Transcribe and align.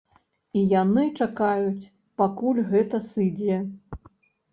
І 0.59 0.61
яны 0.69 1.03
чакаюць, 1.19 1.89
пакуль 2.21 2.61
гэта 2.71 3.01
сыдзе. 3.11 3.59